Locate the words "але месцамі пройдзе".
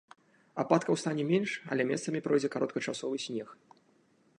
1.75-2.49